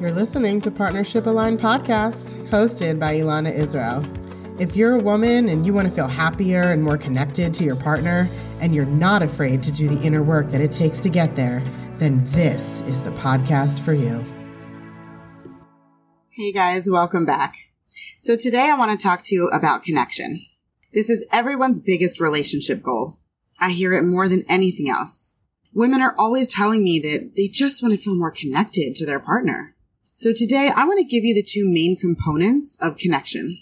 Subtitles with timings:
[0.00, 4.04] You're listening to Partnership Aligned Podcast, hosted by Elana Israel.
[4.60, 7.76] If you're a woman and you want to feel happier and more connected to your
[7.76, 8.28] partner,
[8.58, 11.62] and you're not afraid to do the inner work that it takes to get there,
[11.98, 14.24] then this is the podcast for you.
[16.30, 17.54] Hey guys, welcome back.
[18.18, 20.44] So today I want to talk to you about connection.
[20.92, 23.20] This is everyone's biggest relationship goal.
[23.60, 25.34] I hear it more than anything else.
[25.72, 29.20] Women are always telling me that they just want to feel more connected to their
[29.20, 29.73] partner.
[30.16, 33.58] So today I want to give you the two main components of connection.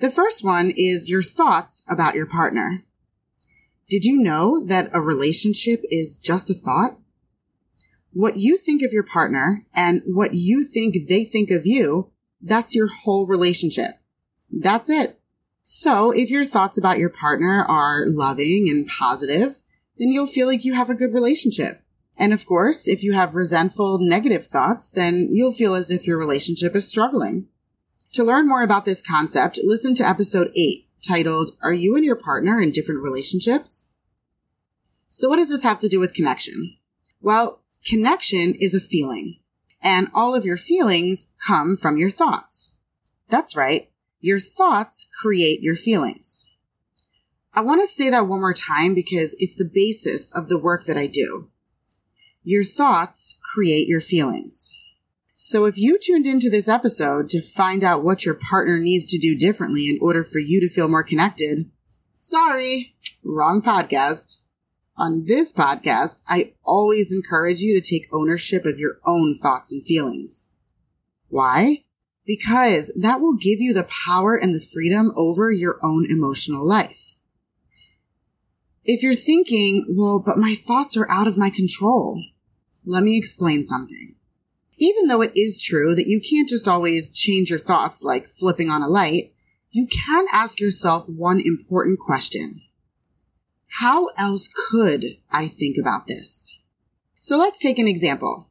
[0.00, 2.82] The first one is your thoughts about your partner.
[3.88, 6.98] Did you know that a relationship is just a thought?
[8.12, 12.10] What you think of your partner and what you think they think of you,
[12.42, 14.00] that's your whole relationship.
[14.50, 15.20] That's it.
[15.64, 19.60] So if your thoughts about your partner are loving and positive,
[19.96, 21.84] then you'll feel like you have a good relationship.
[22.18, 26.18] And of course, if you have resentful, negative thoughts, then you'll feel as if your
[26.18, 27.46] relationship is struggling.
[28.14, 32.16] To learn more about this concept, listen to episode 8 titled, Are You and Your
[32.16, 33.90] Partner in Different Relationships?
[35.10, 36.76] So what does this have to do with connection?
[37.20, 39.38] Well, connection is a feeling,
[39.80, 42.72] and all of your feelings come from your thoughts.
[43.28, 43.90] That's right.
[44.20, 46.46] Your thoughts create your feelings.
[47.54, 50.84] I want to say that one more time because it's the basis of the work
[50.86, 51.50] that I do.
[52.50, 54.74] Your thoughts create your feelings.
[55.36, 59.18] So if you tuned into this episode to find out what your partner needs to
[59.18, 61.70] do differently in order for you to feel more connected,
[62.14, 64.38] sorry, wrong podcast.
[64.96, 69.84] On this podcast, I always encourage you to take ownership of your own thoughts and
[69.84, 70.48] feelings.
[71.28, 71.84] Why?
[72.24, 77.12] Because that will give you the power and the freedom over your own emotional life.
[78.86, 82.24] If you're thinking, well, but my thoughts are out of my control,
[82.88, 84.14] let me explain something.
[84.78, 88.70] Even though it is true that you can't just always change your thoughts like flipping
[88.70, 89.34] on a light,
[89.70, 92.62] you can ask yourself one important question.
[93.80, 96.56] How else could I think about this?
[97.20, 98.48] So let's take an example.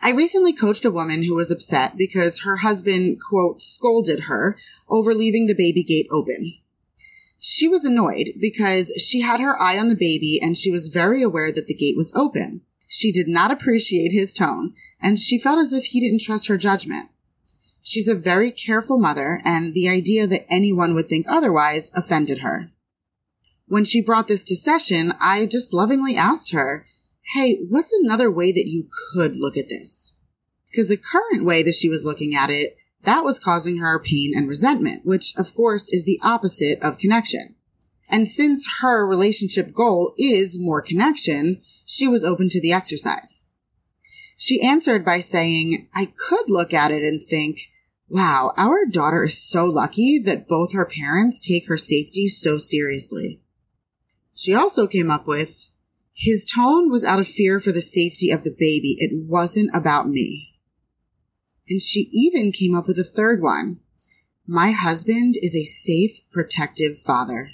[0.00, 4.56] I recently coached a woman who was upset because her husband, quote, scolded her
[4.88, 6.54] over leaving the baby gate open.
[7.40, 11.20] She was annoyed because she had her eye on the baby and she was very
[11.22, 12.60] aware that the gate was open.
[12.86, 16.56] She did not appreciate his tone and she felt as if he didn't trust her
[16.56, 17.10] judgment.
[17.82, 22.72] She's a very careful mother and the idea that anyone would think otherwise offended her.
[23.66, 26.86] When she brought this to session, I just lovingly asked her,
[27.34, 30.14] Hey, what's another way that you could look at this?
[30.70, 32.76] Because the current way that she was looking at it
[33.06, 37.55] that was causing her pain and resentment, which of course is the opposite of connection.
[38.08, 43.44] And since her relationship goal is more connection, she was open to the exercise.
[44.36, 47.60] She answered by saying, I could look at it and think,
[48.08, 53.40] wow, our daughter is so lucky that both her parents take her safety so seriously.
[54.34, 55.68] She also came up with,
[56.12, 58.96] his tone was out of fear for the safety of the baby.
[58.98, 60.54] It wasn't about me.
[61.68, 63.80] And she even came up with a third one.
[64.46, 67.50] My husband is a safe, protective father.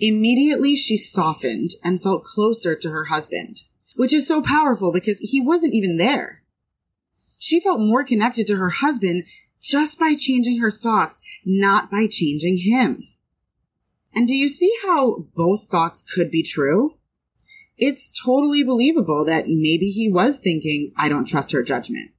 [0.00, 3.62] Immediately she softened and felt closer to her husband,
[3.96, 6.42] which is so powerful because he wasn't even there.
[7.36, 9.24] She felt more connected to her husband
[9.60, 13.08] just by changing her thoughts, not by changing him.
[14.14, 16.96] And do you see how both thoughts could be true?
[17.76, 22.10] It's totally believable that maybe he was thinking, I don't trust her judgment.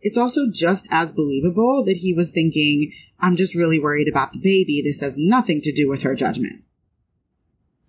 [0.00, 4.38] It's also just as believable that he was thinking, I'm just really worried about the
[4.38, 4.80] baby.
[4.82, 6.62] This has nothing to do with her judgment.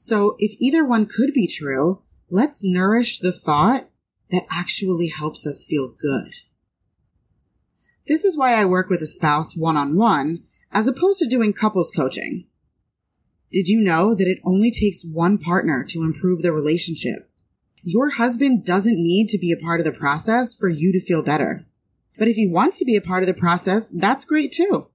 [0.02, 3.90] So if either one could be true, let's nourish the thought
[4.32, 6.32] that actually helps us feel good.
[8.08, 11.52] This is why I work with a spouse one on one as opposed to doing
[11.52, 12.46] couples coaching.
[13.52, 17.30] Did you know that it only takes one partner to improve the relationship?
[17.84, 21.24] Your husband doesn't need to be a part of the process for you to feel
[21.24, 21.66] better.
[22.18, 24.89] But if he wants to be a part of the process, that's great too.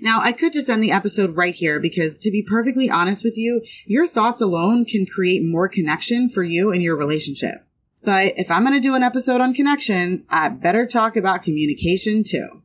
[0.00, 3.36] Now, I could just end the episode right here because to be perfectly honest with
[3.36, 7.66] you, your thoughts alone can create more connection for you and your relationship.
[8.04, 12.22] But if I'm going to do an episode on connection, I better talk about communication
[12.22, 12.62] too.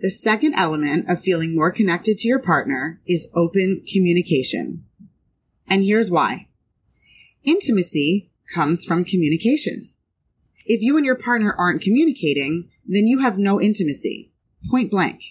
[0.00, 4.84] The second element of feeling more connected to your partner is open communication.
[5.68, 6.48] And here's why.
[7.44, 9.90] Intimacy comes from communication.
[10.64, 14.32] If you and your partner aren't communicating, then you have no intimacy.
[14.70, 15.22] Point blank.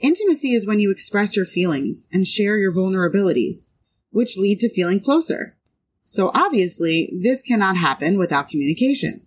[0.00, 3.74] Intimacy is when you express your feelings and share your vulnerabilities,
[4.10, 5.56] which lead to feeling closer.
[6.04, 9.26] So obviously, this cannot happen without communication.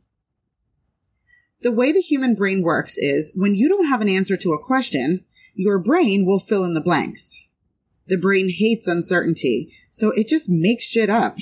[1.61, 4.63] The way the human brain works is when you don't have an answer to a
[4.63, 5.23] question,
[5.55, 7.39] your brain will fill in the blanks.
[8.07, 11.37] The brain hates uncertainty, so it just makes shit up.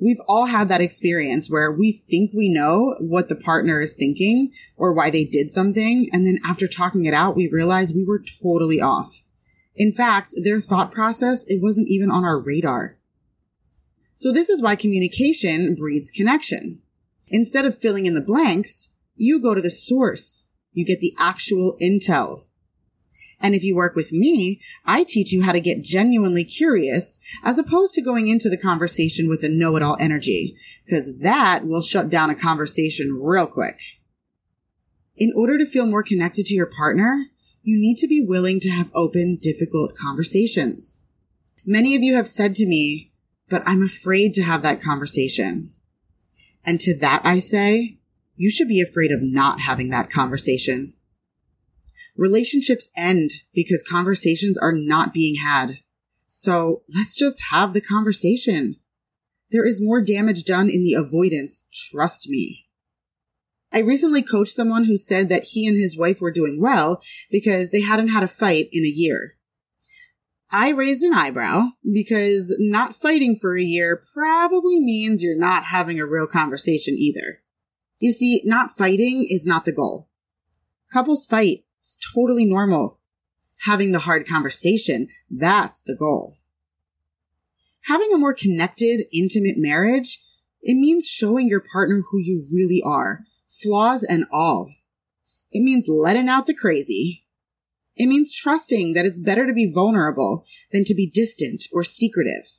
[0.00, 4.52] We've all had that experience where we think we know what the partner is thinking
[4.76, 8.22] or why they did something, and then after talking it out, we realize we were
[8.42, 9.22] totally off.
[9.74, 12.98] In fact, their thought process, it wasn't even on our radar.
[14.14, 16.82] So this is why communication breeds connection.
[17.28, 20.46] Instead of filling in the blanks, you go to the source.
[20.72, 22.46] You get the actual intel.
[23.40, 27.58] And if you work with me, I teach you how to get genuinely curious as
[27.58, 31.82] opposed to going into the conversation with a know it all energy, because that will
[31.82, 33.78] shut down a conversation real quick.
[35.16, 37.26] In order to feel more connected to your partner,
[37.62, 41.00] you need to be willing to have open, difficult conversations.
[41.64, 43.12] Many of you have said to me,
[43.50, 45.74] but I'm afraid to have that conversation.
[46.64, 47.98] And to that I say,
[48.36, 50.94] you should be afraid of not having that conversation.
[52.18, 55.78] Relationships end because conversations are not being had.
[56.28, 58.74] So let's just have the conversation.
[59.52, 62.66] There is more damage done in the avoidance, trust me.
[63.72, 67.00] I recently coached someone who said that he and his wife were doing well
[67.30, 69.36] because they hadn't had a fight in a year.
[70.50, 76.00] I raised an eyebrow because not fighting for a year probably means you're not having
[76.00, 77.42] a real conversation either.
[77.98, 80.08] You see, not fighting is not the goal.
[80.92, 82.98] Couples fight it's totally normal.
[83.62, 86.36] Having the hard conversation, that's the goal.
[87.86, 90.20] Having a more connected, intimate marriage,
[90.60, 94.70] it means showing your partner who you really are, flaws and all.
[95.50, 97.24] It means letting out the crazy.
[97.96, 102.58] It means trusting that it's better to be vulnerable than to be distant or secretive.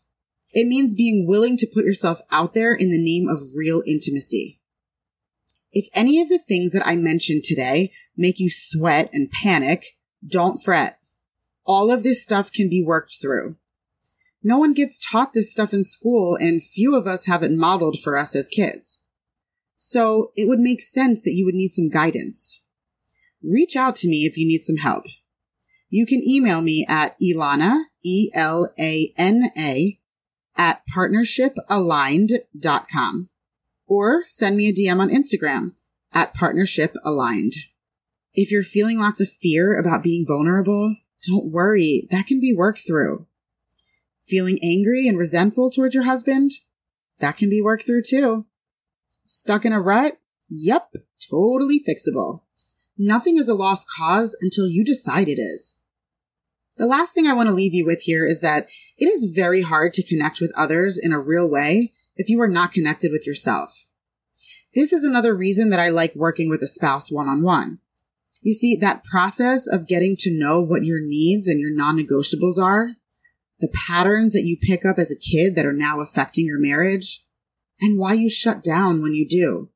[0.54, 4.59] It means being willing to put yourself out there in the name of real intimacy.
[5.72, 10.64] If any of the things that I mentioned today make you sweat and panic, don't
[10.64, 10.98] fret.
[11.66, 13.58] All of this stuff can be worked through.
[14.42, 18.00] No one gets taught this stuff in school, and few of us have it modeled
[18.02, 19.00] for us as kids.
[19.78, 22.62] So it would make sense that you would need some guidance.
[23.44, 25.04] Reach out to me if you need some help.
[25.90, 30.00] You can email me at Elana, E L A N A,
[30.58, 33.30] at partnershipaligned.com
[33.90, 35.74] or send me a DM on Instagram
[36.14, 37.56] at Partnership Aligned.
[38.34, 40.96] If you're feeling lots of fear about being vulnerable,
[41.28, 43.26] don't worry, that can be worked through.
[44.26, 46.52] Feeling angry and resentful towards your husband?
[47.20, 48.46] That can be worked through too.
[49.26, 50.20] Stuck in a rut?
[50.50, 50.94] Yep,
[51.30, 52.44] totally fixable.
[52.98, 55.78] Nothing is a lost cause until you decide it is.
[56.78, 59.62] The last thing I want to leave you with here is that it is very
[59.62, 63.26] hard to connect with others in a real way if you are not connected with
[63.26, 63.86] yourself.
[64.76, 67.80] This is another reason that I like working with a spouse one on one.
[68.42, 72.62] You see, that process of getting to know what your needs and your non negotiables
[72.62, 72.92] are,
[73.62, 77.26] the patterns that you pick up as a kid that are now affecting your marriage,
[77.80, 79.70] and why you shut down when you do.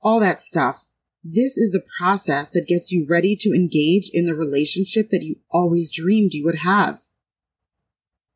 [0.00, 0.86] All that stuff.
[1.22, 5.36] This is the process that gets you ready to engage in the relationship that you
[5.50, 7.00] always dreamed you would have.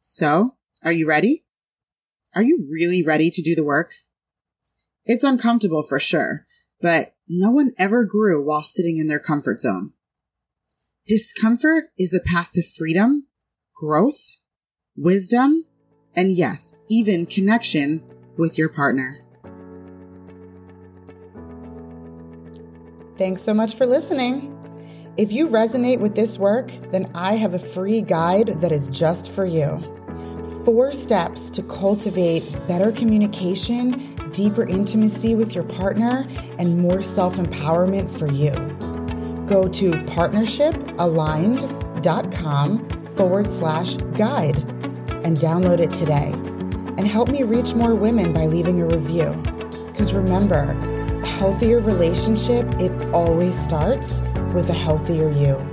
[0.00, 1.44] So, are you ready?
[2.34, 3.92] Are you really ready to do the work?
[5.04, 6.46] It's uncomfortable for sure,
[6.80, 9.94] but no one ever grew while sitting in their comfort zone.
[11.08, 13.26] Discomfort is the path to freedom,
[13.74, 14.36] growth,
[14.96, 15.66] wisdom,
[16.14, 18.04] and yes, even connection
[18.36, 19.24] with your partner.
[23.16, 24.56] Thanks so much for listening.
[25.16, 29.32] If you resonate with this work, then I have a free guide that is just
[29.32, 29.99] for you
[30.64, 34.00] four steps to cultivate better communication,
[34.30, 36.26] deeper intimacy with your partner,
[36.58, 38.52] and more self empowerment for you.
[39.46, 44.58] Go to partnershipaligned.com forward slash guide
[45.24, 46.32] and download it today.
[46.98, 49.30] And help me reach more women by leaving a review.
[49.86, 50.78] Because remember,
[51.22, 54.20] a healthier relationship, it always starts
[54.54, 55.69] with a healthier you.